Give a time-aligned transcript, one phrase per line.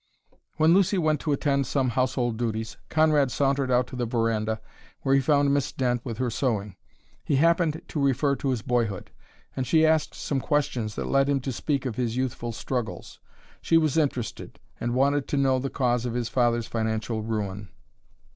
[0.57, 4.59] When Lucy went to attend to some household duties, Conrad sauntered out to the veranda,
[5.01, 6.75] where he found Miss Dent with her sewing.
[7.23, 9.11] He happened to refer to his boyhood;
[9.55, 13.19] and she asked some questions that led him to speak of his youthful struggles.
[13.61, 17.69] She was interested, and wanted to know the cause of his father's financial ruin.